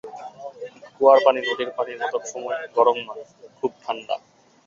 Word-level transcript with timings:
কুয়ার 0.95 1.17
পানি 1.25 1.39
নদীর 1.41 1.69
পানির 1.77 1.97
মতো 2.01 2.17
গরম 2.75 2.97
নয়, 3.07 3.23
খুব 3.57 3.71
ঠাণ্ডা। 3.83 4.15